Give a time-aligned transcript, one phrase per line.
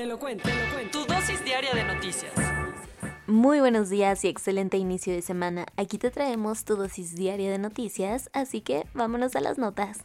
[0.00, 0.98] Te lo cuento, te lo cuento.
[0.98, 2.32] Tu dosis diaria de noticias.
[3.26, 5.66] Muy buenos días y excelente inicio de semana.
[5.76, 9.98] Aquí te traemos tu dosis diaria de noticias, así que vámonos a las notas.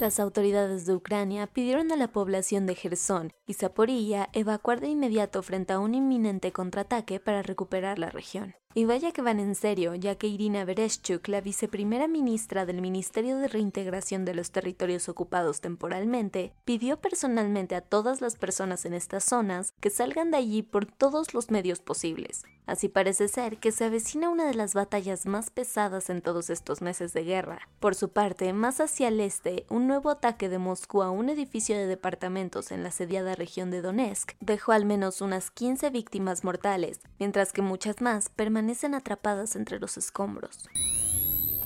[0.00, 5.42] Las autoridades de Ucrania pidieron a la población de Gerson y Zaporilla evacuar de inmediato
[5.42, 8.54] frente a un inminente contraataque para recuperar la región.
[8.76, 13.36] Y vaya que van en serio, ya que Irina Bereshchuk, la viceprimera ministra del Ministerio
[13.36, 19.22] de Reintegración de los Territorios Ocupados temporalmente, pidió personalmente a todas las personas en estas
[19.22, 22.42] zonas que salgan de allí por todos los medios posibles.
[22.66, 26.80] Así parece ser que se avecina una de las batallas más pesadas en todos estos
[26.80, 27.68] meses de guerra.
[27.78, 31.76] Por su parte, más hacia el este, un nuevo ataque de Moscú a un edificio
[31.76, 37.00] de departamentos en la asediada región de Donetsk dejó al menos unas 15 víctimas mortales,
[37.18, 38.63] mientras que muchas más permanecen
[38.94, 40.68] atrapadas entre los escombros.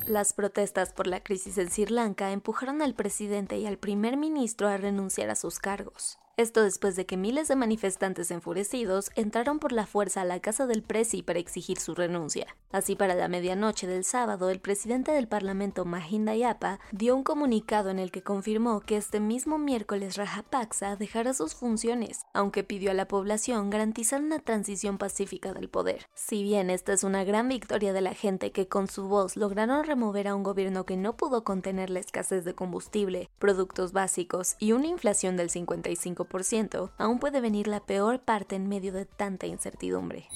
[0.06, 4.68] Las protestas por la crisis en Sri Lanka empujaron al presidente y al primer ministro
[4.68, 6.18] a renunciar a sus cargos.
[6.38, 10.68] Esto después de que miles de manifestantes enfurecidos entraron por la fuerza a la casa
[10.68, 12.46] del presi para exigir su renuncia.
[12.70, 17.90] Así para la medianoche del sábado, el presidente del Parlamento Mahinda Yapa dio un comunicado
[17.90, 22.94] en el que confirmó que este mismo miércoles Rajapaksa dejará sus funciones, aunque pidió a
[22.94, 26.06] la población garantizar una transición pacífica del poder.
[26.14, 29.82] Si bien esta es una gran victoria de la gente que con su voz lograron
[29.82, 34.70] remover a un gobierno que no pudo contener la escasez de combustible, productos básicos y
[34.70, 36.27] una inflación del 55%,
[36.98, 40.28] aún puede venir la peor parte en medio de tanta incertidumbre.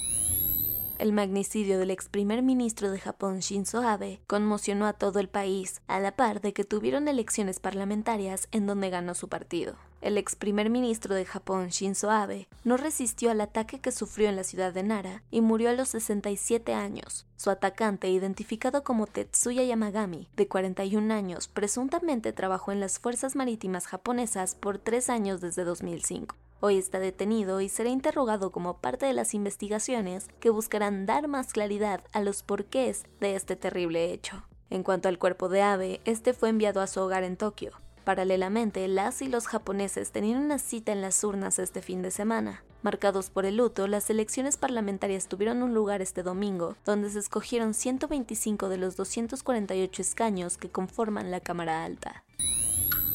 [1.03, 5.83] El magnicidio del ex primer ministro de Japón Shinzo Abe conmocionó a todo el país,
[5.89, 9.75] a la par de que tuvieron elecciones parlamentarias en donde ganó su partido.
[10.01, 14.37] El ex primer ministro de Japón Shinzo Abe no resistió al ataque que sufrió en
[14.37, 17.27] la ciudad de Nara y murió a los 67 años.
[17.37, 23.89] Su atacante, identificado como Tetsuya Yamagami, de 41 años, presuntamente trabajó en las Fuerzas Marítimas
[23.89, 26.37] japonesas por tres años desde 2005.
[26.65, 31.53] Hoy está detenido y será interrogado como parte de las investigaciones que buscarán dar más
[31.53, 34.45] claridad a los porqués de este terrible hecho.
[34.71, 37.73] En cuanto al cuerpo de Abe, este fue enviado a su hogar en Tokio.
[38.05, 42.63] Paralelamente, las y los japoneses tenían una cita en las urnas este fin de semana.
[42.83, 47.75] Marcados por el luto, las elecciones parlamentarias tuvieron un lugar este domingo, donde se escogieron
[47.75, 52.23] 125 de los 248 escaños que conforman la Cámara Alta.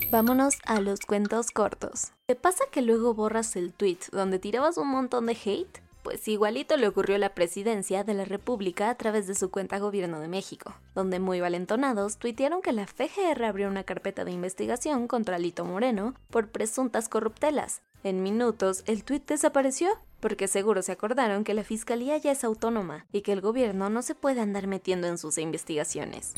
[0.10, 2.14] Vámonos a los cuentos cortos.
[2.28, 5.82] ¿Te pasa que luego borras el tweet donde tirabas un montón de hate?
[6.02, 9.80] Pues igualito le ocurrió a la presidencia de la República a través de su cuenta
[9.80, 15.10] Gobierno de México, donde muy valentonados tuitearon que la FGR abrió una carpeta de investigación
[15.10, 17.82] contra Lito Moreno por presuntas corruptelas.
[18.06, 19.90] En minutos el tuit desapareció,
[20.22, 24.02] porque seguro se acordaron que la fiscalía ya es autónoma y que el gobierno no
[24.02, 26.34] se puede andar metiendo en sus investigaciones.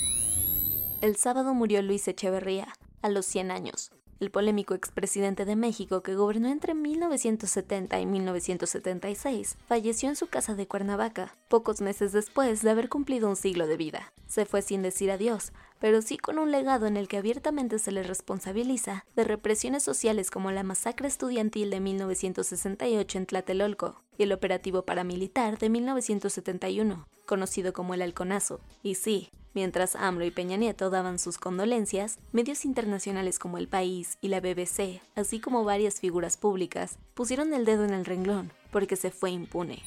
[1.02, 3.92] El sábado murió Luis Echeverría, a los 100 años.
[4.20, 10.56] El polémico expresidente de México que gobernó entre 1970 y 1976 falleció en su casa
[10.56, 14.12] de Cuernavaca, pocos meses después de haber cumplido un siglo de vida.
[14.28, 17.94] Se fue sin decir adiós, pero sí con un legado en el que abiertamente se
[17.94, 24.34] le responsabiliza de represiones sociales como la masacre estudiantil de 1968 en Tlatelolco y el
[24.34, 28.60] operativo paramilitar de 1971, conocido como el Halconazo.
[28.84, 34.18] Y sí, Mientras AMLO y Peña Nieto daban sus condolencias, medios internacionales como El País
[34.22, 38.96] y la BBC, así como varias figuras públicas, pusieron el dedo en el renglón porque
[38.96, 39.82] se fue impune.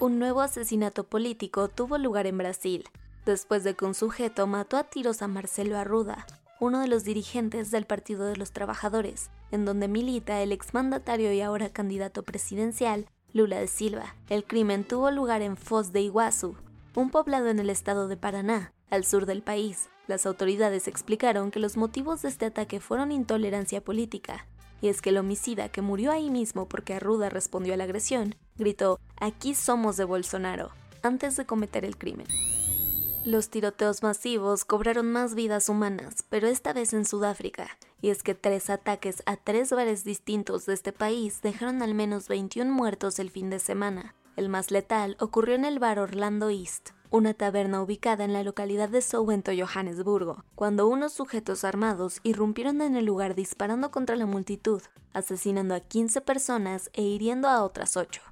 [0.00, 2.84] Un nuevo asesinato político tuvo lugar en Brasil,
[3.24, 6.26] después de que un sujeto mató a tiros a Marcelo Arruda,
[6.60, 11.40] uno de los dirigentes del Partido de los Trabajadores, en donde milita el exmandatario y
[11.40, 14.16] ahora candidato presidencial Lula de Silva.
[14.28, 16.56] El crimen tuvo lugar en Foz de Iguazú,
[16.98, 19.88] un poblado en el estado de Paraná, al sur del país.
[20.08, 24.48] Las autoridades explicaron que los motivos de este ataque fueron intolerancia política,
[24.80, 28.34] y es que el homicida, que murió ahí mismo porque Arruda respondió a la agresión,
[28.56, 30.70] gritó, Aquí somos de Bolsonaro,
[31.02, 32.26] antes de cometer el crimen.
[33.24, 38.34] Los tiroteos masivos cobraron más vidas humanas, pero esta vez en Sudáfrica, y es que
[38.34, 43.30] tres ataques a tres bares distintos de este país dejaron al menos 21 muertos el
[43.30, 44.16] fin de semana.
[44.38, 48.88] El más letal ocurrió en el bar Orlando East, una taberna ubicada en la localidad
[48.88, 54.80] de Sowento, Johannesburgo, cuando unos sujetos armados irrumpieron en el lugar disparando contra la multitud,
[55.12, 58.22] asesinando a 15 personas e hiriendo a otras 8.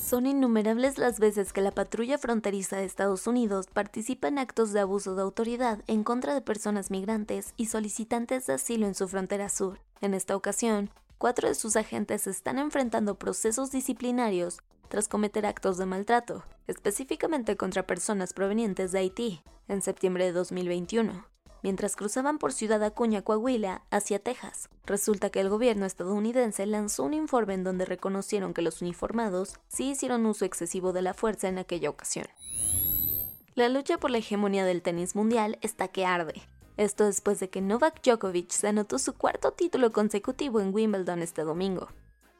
[0.00, 4.78] Son innumerables las veces que la patrulla fronteriza de Estados Unidos participa en actos de
[4.78, 9.48] abuso de autoridad en contra de personas migrantes y solicitantes de asilo en su frontera
[9.48, 9.80] sur.
[10.00, 14.60] En esta ocasión, cuatro de sus agentes están enfrentando procesos disciplinarios
[14.90, 21.30] tras cometer actos de maltrato, específicamente contra personas provenientes de Haití, en septiembre de 2021
[21.62, 24.68] mientras cruzaban por Ciudad Acuña, Coahuila, hacia Texas.
[24.86, 29.90] Resulta que el gobierno estadounidense lanzó un informe en donde reconocieron que los uniformados sí
[29.90, 32.26] hicieron uso excesivo de la fuerza en aquella ocasión.
[33.54, 36.42] La lucha por la hegemonía del tenis mundial está que arde.
[36.76, 41.42] Esto después de que Novak Djokovic se anotó su cuarto título consecutivo en Wimbledon este
[41.42, 41.88] domingo.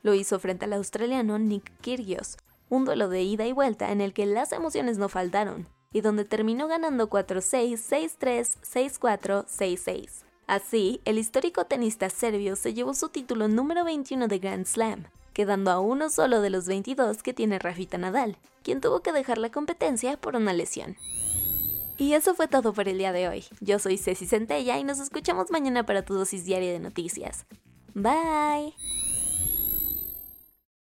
[0.03, 2.37] Lo hizo frente al australiano Nick Kyrgios,
[2.69, 6.25] un duelo de ida y vuelta en el que las emociones no faltaron, y donde
[6.25, 7.73] terminó ganando 4-6,
[8.19, 10.25] 6-3, 6-4, 6-6.
[10.47, 15.71] Así, el histórico tenista serbio se llevó su título número 21 de Grand Slam, quedando
[15.71, 19.51] a uno solo de los 22 que tiene Rafita Nadal, quien tuvo que dejar la
[19.51, 20.97] competencia por una lesión.
[21.99, 23.45] Y eso fue todo por el día de hoy.
[23.61, 27.47] Yo soy Ceci Centella y nos escuchamos mañana para tu dosis diaria de noticias.
[27.95, 28.75] Bye.